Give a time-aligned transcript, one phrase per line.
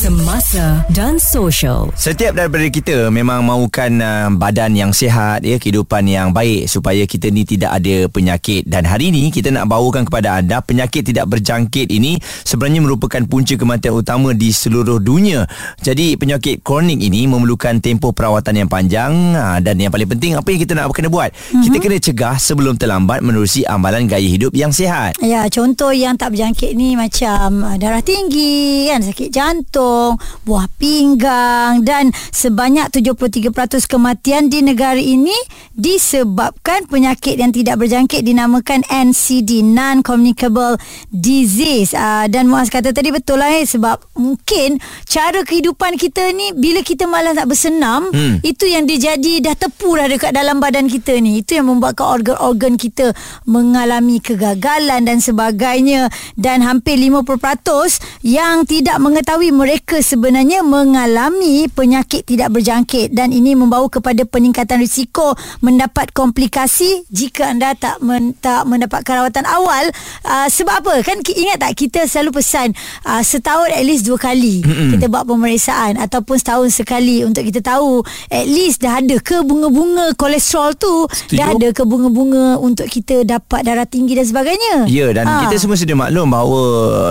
[0.00, 1.92] semasa dan sosial.
[1.92, 7.28] Setiap daripada kita memang mahukan uh, badan yang sihat, ya, kehidupan yang baik supaya kita
[7.28, 8.64] ni tidak ada penyakit.
[8.64, 12.16] Dan hari ini kita nak bawakan kepada anda penyakit tidak berjangkit ini
[12.48, 15.44] sebenarnya merupakan punca kematian utama di seluruh dunia.
[15.84, 20.48] Jadi penyakit kronik ini memerlukan tempoh perawatan yang panjang uh, dan yang paling penting apa
[20.48, 21.28] yang kita nak kena buat?
[21.28, 21.64] Mm-hmm.
[21.68, 25.20] Kita kena cegah sebelum terlambat menerusi amalan gaya hidup yang sihat.
[25.20, 30.14] Ya, contoh yang tak berjangkit ni macam uh, darah tinggi, kan, sakit jantung jantung,
[30.46, 35.34] buah pinggang dan sebanyak 73% kematian di negara ini
[35.74, 40.78] disebabkan penyakit yang tidak berjangkit dinamakan NCD non-communicable
[41.10, 41.94] disease.
[41.94, 46.82] Uh, dan Muaz kata tadi betul lah eh, sebab mungkin cara kehidupan kita ni bila
[46.82, 48.42] kita malas nak bersenam hmm.
[48.44, 51.42] itu yang dia jadi dah tepu dah dekat dalam badan kita ni.
[51.42, 53.12] Itu yang membuatkan organ-organ kita
[53.46, 56.12] mengalami kegagalan dan sebagainya.
[56.36, 63.56] Dan hampir 50% yang tidak mengetahui mereka mereka sebenarnya mengalami penyakit tidak berjangkit dan ini
[63.56, 65.32] membawa kepada peningkatan risiko
[65.64, 69.88] mendapat komplikasi jika anda tak men, tak mendapatkan rawatan awal
[70.28, 72.76] uh, sebab apa kan ingat tak kita selalu pesan
[73.08, 75.00] uh, setahun at least dua kali mm-hmm.
[75.00, 80.12] kita buat pemeriksaan ataupun setahun sekali untuk kita tahu at least dah ada ke bunga-bunga
[80.20, 81.40] kolesterol tu Setuju.
[81.40, 85.48] dah ada ke bunga-bunga untuk kita dapat darah tinggi dan sebagainya ya dan ha.
[85.48, 86.60] kita semua sedia maklum bahawa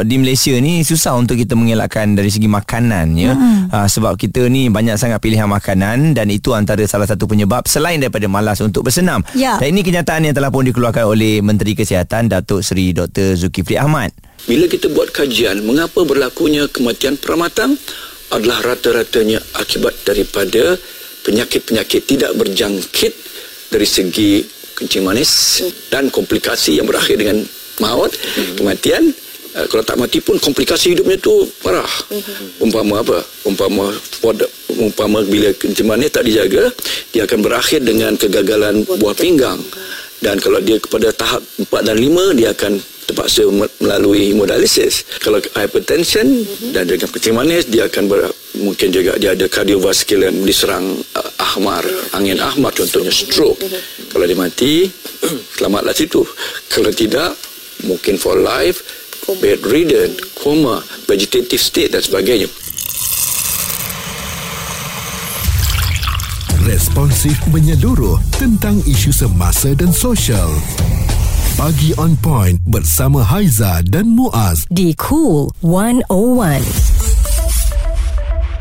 [0.00, 3.74] di Malaysia ni susah untuk kita mengelakkan dari segi makanan ya hmm.
[3.74, 7.98] uh, sebab kita ni banyak sangat pilihan makanan dan itu antara salah satu penyebab selain
[7.98, 9.58] daripada malas untuk bersenam ya.
[9.58, 14.14] dan ini kenyataan yang telah pun dikeluarkan oleh Menteri Kesihatan Datuk Seri Dr Zulkifli Ahmad
[14.46, 17.74] bila kita buat kajian mengapa berlakunya kematian pramatang
[18.30, 20.78] adalah rata-ratanya akibat daripada
[21.24, 23.12] penyakit-penyakit tidak berjangkit
[23.72, 24.44] dari segi
[24.74, 27.46] kencing manis dan komplikasi yang berakhir dengan
[27.82, 28.58] maut, hmm.
[28.60, 29.02] kematian
[29.56, 31.88] uh, kalau tak mati pun komplikasi hidupnya tu parah.
[32.60, 33.18] Umpama apa?
[33.46, 33.94] Umpama
[34.74, 36.70] umpama bila kencemasan tak dijaga,
[37.14, 39.62] dia akan berakhir dengan kegagalan buah pinggang.
[40.24, 43.44] Dan kalau dia kepada tahap 4 dan 5 dia akan terpaksa
[43.84, 45.04] melalui hemodialisis.
[45.20, 46.24] Kalau hypertension
[46.72, 51.30] dan dengan kencing manis dia akan ber, mungkin juga dia ada kardiovaskular yang diserang uh,
[51.36, 51.84] ahmar,
[52.16, 53.60] angin ahmar contohnya stroke.
[54.08, 54.88] Kalau dia mati
[55.60, 56.24] selamatlah situ.
[56.72, 57.36] Kalau tidak
[57.84, 59.03] mungkin for life
[59.40, 62.52] bedridden, koma, vegetative state dan sebagainya.
[66.68, 70.52] Responsif menyeluruh tentang isu semasa dan sosial.
[71.56, 76.93] Pagi on point bersama Haiza dan Muaz di Cool 101.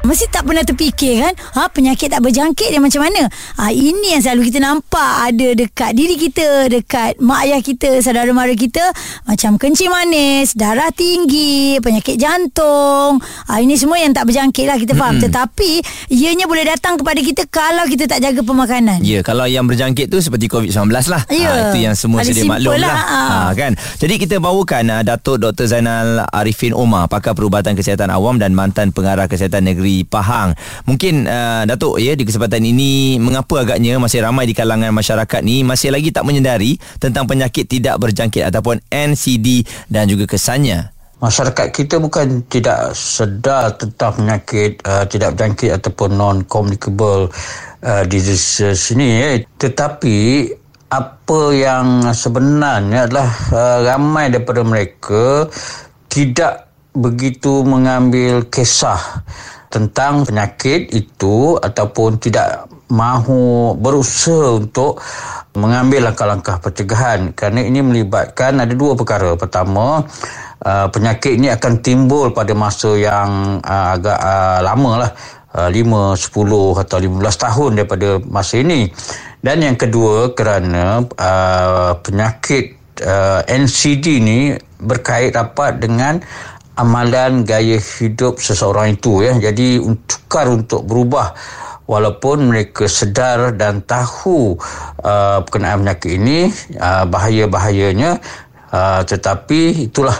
[0.00, 3.28] Mesti tak pernah terfikir kan ha, Penyakit tak berjangkit dia macam mana
[3.60, 8.32] ha, Ini yang selalu kita nampak Ada dekat diri kita Dekat mak ayah kita Saudara
[8.32, 8.80] mara kita
[9.28, 14.96] Macam kencing manis Darah tinggi Penyakit jantung ha, Ini semua yang tak berjangkit lah Kita
[14.96, 15.26] faham mm-hmm.
[15.28, 15.70] Tetapi
[16.16, 20.24] Ianya boleh datang kepada kita Kalau kita tak jaga pemakanan Ya kalau yang berjangkit tu
[20.24, 21.44] Seperti COVID-19 lah ya.
[21.44, 22.96] ha, Itu yang semua sedia maklum lah, lah.
[23.04, 23.20] Ha.
[23.20, 23.76] Ha, kan?
[24.00, 25.68] Jadi kita bawakan uh, Datuk Dr.
[25.68, 30.54] Zainal Arifin Omar Pakar Perubatan Kesihatan Awam Dan mantan pengarah Kesihatan Negeri Negeri Pahang.
[30.86, 35.66] Mungkin uh, Datuk ya di kesempatan ini mengapa agaknya masih ramai di kalangan masyarakat ni
[35.66, 40.94] masih lagi tak menyedari tentang penyakit tidak berjangkit ataupun NCD dan juga kesannya.
[41.20, 47.28] Masyarakat kita bukan tidak sedar tentang penyakit uh, tidak berjangkit ataupun non-communicable
[47.84, 49.36] uh, diseases ini eh.
[49.60, 50.48] tetapi
[50.90, 55.44] apa yang sebenarnya adalah uh, ramai daripada mereka
[56.08, 59.22] tidak begitu mengambil kisah
[59.70, 64.98] tentang penyakit itu ataupun tidak mahu berusaha untuk
[65.54, 69.38] mengambil langkah-langkah pencegahan kerana ini melibatkan ada dua perkara.
[69.38, 70.02] Pertama,
[70.66, 75.12] uh, penyakit ini akan timbul pada masa yang uh, agak uh, lama lah.
[75.50, 78.86] 5, 10 atau 15 tahun daripada masa ini.
[79.42, 86.22] Dan yang kedua kerana uh, penyakit uh, NCD ini berkait rapat dengan
[86.78, 89.34] amalan gaya hidup seseorang itu ya.
[89.38, 91.34] Jadi tukar untuk berubah.
[91.90, 94.54] Walaupun mereka sedar dan tahu
[95.02, 96.46] uh, berkenaan penyakit ini
[96.78, 98.22] uh, bahaya-bahayanya
[98.70, 100.14] uh, tetapi itulah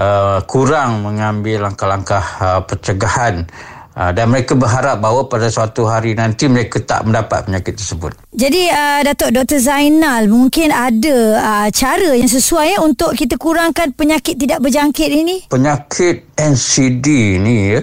[0.00, 3.44] uh, kurang mengambil langkah-langkah uh, pencegahan
[3.90, 8.14] Ah, dan mereka berharap bahawa pada suatu hari nanti mereka tak mendapat penyakit tersebut.
[8.30, 13.90] Jadi uh, Datuk Dr Zainal mungkin ada uh, cara yang sesuai ya, untuk kita kurangkan
[13.90, 15.36] penyakit tidak berjangkit ini?
[15.50, 17.06] Penyakit NCD
[17.42, 17.80] ini ya,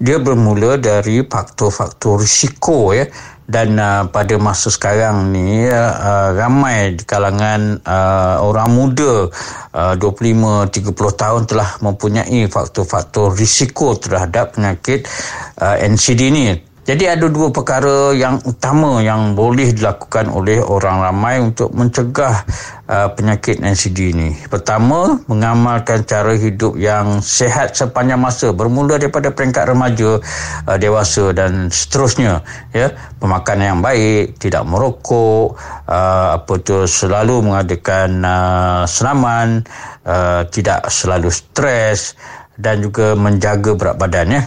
[0.00, 3.04] dia bermula dari faktor-faktor risiko ya
[3.50, 9.26] dan uh, pada masa sekarang ni uh, ramai di kalangan uh, orang muda
[9.74, 15.10] uh, 25 30 tahun telah mempunyai faktor-faktor risiko terhadap penyakit
[15.58, 21.38] uh, NCD ni jadi ada dua perkara yang utama yang boleh dilakukan oleh orang ramai
[21.38, 22.42] untuk mencegah
[22.90, 24.34] uh, penyakit NCD ini.
[24.50, 30.18] Pertama, mengamalkan cara hidup yang sehat sepanjang masa bermula daripada peringkat remaja,
[30.66, 32.42] uh, dewasa dan seterusnya.
[32.74, 32.90] Ya,
[33.22, 35.54] pemakanan yang baik, tidak merokok,
[35.86, 39.62] uh, apa tu selalu mengadakan uh, senaman,
[40.02, 42.18] uh, tidak selalu stres
[42.60, 44.42] dan juga menjaga berat badan ya.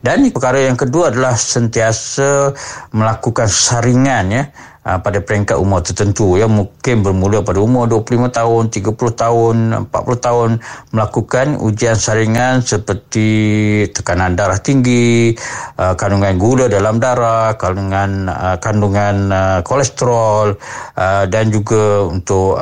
[0.00, 2.54] Dan perkara yang kedua adalah sentiasa
[2.94, 4.44] melakukan saringan ya
[4.86, 9.56] Ah, pada peringkat umur tertentu ya mungkin bermula pada umur 25 tahun 30 tahun
[9.90, 9.90] 40
[10.22, 10.50] tahun
[10.94, 13.26] melakukan ujian saringan seperti
[13.90, 15.34] tekanan darah tinggi
[15.74, 19.34] uh, kandungan gula dalam darah kandungan uh, kandungan
[19.66, 20.54] kolesterol
[21.34, 22.54] dan juga untuk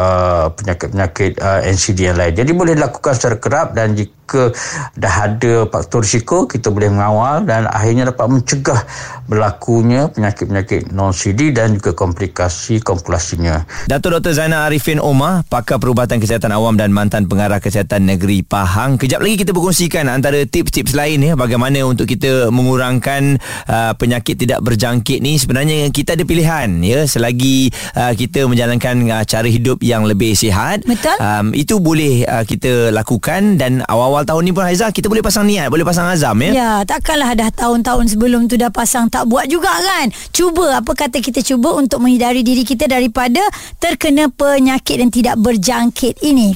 [0.57, 4.24] penyakit-penyakit NCD yang lain jadi boleh dilakukan secara kerap dan jika
[4.97, 8.81] dah ada faktor risiko kita boleh mengawal dan akhirnya dapat mencegah
[9.26, 13.65] berlakunya penyakit-penyakit non-CD dan juga komplikasi kompulasinya.
[13.88, 14.37] Datuk Dr.
[14.37, 19.00] Zainal Arifin Omar, pakar perubatan kesihatan awam dan mantan pengarah kesihatan negeri Pahang.
[19.00, 24.61] Kejap lagi kita berkongsikan antara tips-tips lain ya bagaimana untuk kita mengurangkan uh, penyakit tidak
[24.61, 25.41] berjangkit ni.
[25.41, 30.85] Sebenarnya kita ada pilihan ya selagi uh, kita menjalankan uh, cara hidup yang lebih sihat.
[30.85, 31.17] Betul.
[31.19, 33.81] Um, itu boleh uh, kita lakukan dan
[34.14, 36.50] awal-awal tahun ni pun Haizah kita boleh pasang niat, boleh pasang azam ya.
[36.55, 40.14] Ya, takkanlah dah tahun-tahun sebelum tu dah pasang tak buat juga kan.
[40.31, 43.43] Cuba apa kata kita cuba untuk menghindari diri kita daripada
[43.82, 46.55] terkena penyakit yang tidak berjangkit ini.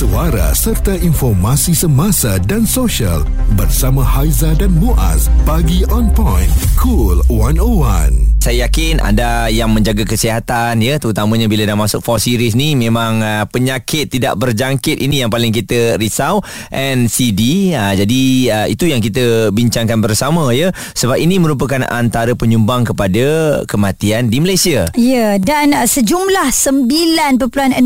[0.00, 3.20] Suara serta informasi semasa dan sosial
[3.52, 6.48] bersama Haiza dan Muaz pagi on point
[6.80, 12.56] cool 101 Saya yakin anda yang menjaga kesihatan ya terutamanya bila dah masuk 4 series
[12.56, 14.96] ni memang uh, penyakit tidak berjangkit.
[14.96, 16.40] Ini yang paling kita risau
[16.72, 20.72] NCD uh, jadi uh, itu yang kita bincangkan bersama ya.
[20.96, 24.88] Sebab ini merupakan antara penyumbang kepada kematian di Malaysia.
[24.96, 27.76] Ya, dan uh, sejumlah 9.65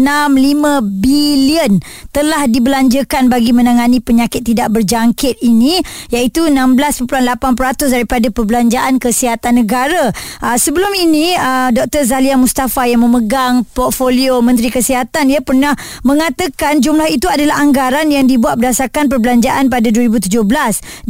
[1.02, 1.82] bilion
[2.14, 5.82] telah dibelanjakan bagi menangani penyakit tidak berjangkit ini
[6.14, 10.14] iaitu 16.8% daripada perbelanjaan kesihatan negara.
[10.38, 12.06] Uh, sebelum ini uh, Dr.
[12.06, 15.74] Zalia Mustafa yang memegang portfolio Menteri Kesihatan dia pernah
[16.06, 20.38] mengatakan jumlah itu adalah anggaran yang dibuat berdasarkan perbelanjaan pada 2017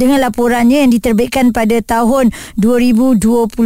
[0.00, 3.60] dengan laporannya yang diterbitkan pada tahun 2022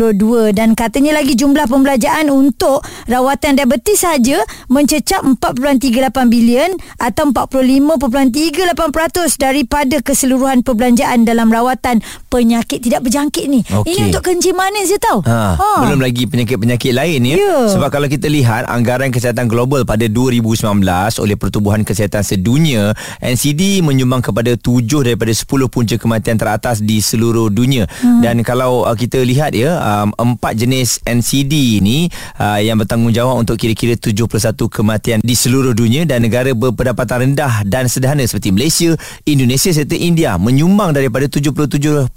[0.59, 9.97] dan katanya lagi jumlah pembelanjaan untuk rawatan diabetes saja mencecap 4.38 bilion atau 45.38% daripada
[10.03, 13.65] keseluruhan perbelanjaan dalam rawatan penyakit tidak berjangkit ni.
[13.65, 13.89] Okey.
[13.89, 15.25] Ini untuk kencing manis je tau.
[15.25, 15.71] Ha, ha.
[15.85, 17.37] Belum lagi penyakit-penyakit lain ya.
[17.37, 17.57] Ya.
[17.73, 20.85] Sebab kalau kita lihat anggaran kesihatan global pada 2019
[21.19, 27.49] oleh Pertubuhan Kesihatan Sedunia, NCD menyumbang kepada 7 daripada 10 punca kematian teratas di seluruh
[27.49, 27.89] dunia.
[28.05, 28.21] Hmm.
[28.21, 33.57] Dan kalau uh, kita lihat ya, um, empat jenis NCD ni uh, yang bertanggungjawab untuk
[33.59, 34.29] kira-kira 71
[34.69, 38.95] kematian di seluruh dunia dan negara berpendapatan rendah dan sederhana seperti Malaysia,
[39.27, 42.09] Indonesia serta India menyumbang daripada 77%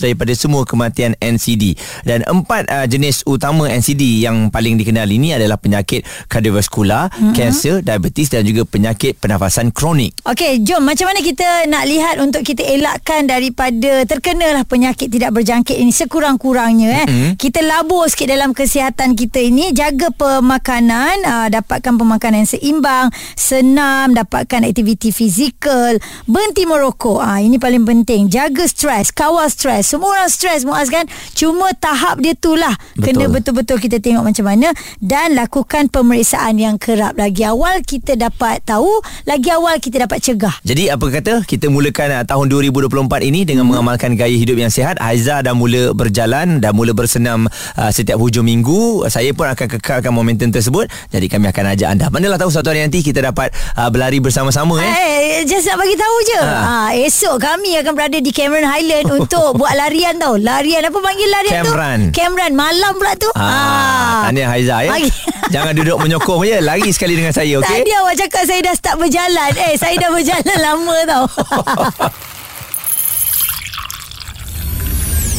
[0.00, 1.74] daripada semua kematian NCD.
[2.04, 7.34] Dan empat uh, jenis utama NCD yang paling dikenal ini adalah penyakit kardiovaskular, mm-hmm.
[7.34, 10.14] kanser, diabetes dan juga penyakit pernafasan kronik.
[10.28, 15.76] Okey, jom macam mana kita nak lihat untuk kita elakkan daripada terkenalah penyakit tidak berjangkit
[15.76, 17.06] ini sekurang-kurangnya eh.
[17.06, 17.30] Mm-hmm.
[17.40, 23.06] Kita labur sikit dalam kesihatan kita ini, jaga pemakanan, uh, dapatkan pemakanan yang seimbang,
[23.38, 24.12] senam,
[24.50, 25.94] dapatkan aktiviti fizikal,
[26.26, 27.22] berhenti merokok.
[27.22, 28.26] Ah ini paling penting.
[28.26, 29.86] Jaga stres, kawal stres.
[29.86, 31.06] Semua orang stres Muaz kan.
[31.38, 32.74] Cuma tahap dia tu lah.
[32.98, 33.14] Betul.
[33.14, 37.14] Kena betul-betul kita tengok macam mana dan lakukan pemeriksaan yang kerap.
[37.14, 38.90] Lagi awal kita dapat tahu,
[39.22, 40.58] lagi awal kita dapat cegah.
[40.66, 43.70] Jadi apa kata kita mulakan uh, tahun 2024 ini dengan hmm.
[43.70, 44.98] mengamalkan gaya hidup yang sihat.
[44.98, 47.46] Haiza dah mula berjalan dah mula bersenam
[47.78, 49.06] uh, setiap hujung minggu.
[49.06, 50.90] Saya pun akan kekalkan momentum tersebut.
[51.14, 52.10] Jadi kami akan ajak anda.
[52.10, 54.88] Manalah tahu satu hari nanti kita dapat uh, berlari bersama-sama eh.
[54.88, 56.40] Eh, just nak bagi tahu je.
[56.40, 56.56] Ha.
[56.64, 56.96] Ha.
[56.96, 60.40] esok kami akan berada di Cameron Highland untuk buat larian tau.
[60.40, 61.98] Larian apa panggil larian Cameron.
[62.08, 62.16] tu?
[62.16, 62.52] Cameron.
[62.56, 63.28] Malam pula tu.
[63.36, 64.90] Ah, Tahniah Haiza ya.
[64.96, 65.10] Bagi.
[65.54, 66.56] Jangan duduk menyokong je.
[66.64, 67.84] Lari sekali dengan saya okey.
[67.84, 69.50] Tadi awak cakap saya dah start berjalan.
[69.60, 71.24] Eh, saya dah berjalan lama tau.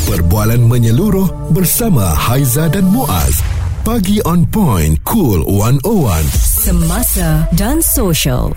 [0.06, 3.42] Perbualan menyeluruh bersama Haiza dan Muaz.
[3.82, 6.22] Pagi on point cool 101.
[6.38, 8.54] Semasa dan social.